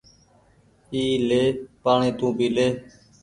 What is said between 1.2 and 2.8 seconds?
لي پآڻيٚ تونٚ پيلي